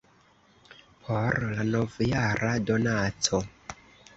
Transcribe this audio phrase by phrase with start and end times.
[1.09, 3.45] por la nov-jara donaco